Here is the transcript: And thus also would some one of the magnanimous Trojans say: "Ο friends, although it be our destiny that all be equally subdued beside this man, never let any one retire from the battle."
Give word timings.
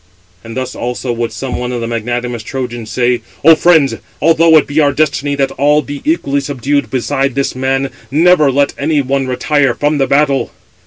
And 0.43 0.57
thus 0.57 0.73
also 0.75 1.11
would 1.11 1.31
some 1.31 1.57
one 1.59 1.71
of 1.71 1.79
the 1.79 1.85
magnanimous 1.85 2.41
Trojans 2.41 2.89
say: 2.89 3.21
"Ο 3.45 3.53
friends, 3.53 3.97
although 4.19 4.57
it 4.57 4.65
be 4.65 4.79
our 4.79 4.91
destiny 4.91 5.35
that 5.35 5.51
all 5.59 5.83
be 5.83 6.01
equally 6.03 6.41
subdued 6.41 6.89
beside 6.89 7.35
this 7.35 7.53
man, 7.55 7.91
never 8.09 8.49
let 8.49 8.73
any 8.79 8.99
one 9.03 9.27
retire 9.27 9.75
from 9.75 9.99
the 9.99 10.07
battle." 10.07 10.49